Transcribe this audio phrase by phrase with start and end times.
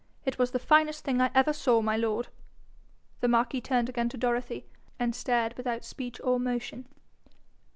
[0.25, 2.29] It was the finest thing I ever saw, my lord.'
[3.19, 4.65] The marquis turned again to Dorothy,
[4.97, 6.87] and stared without speech or motion.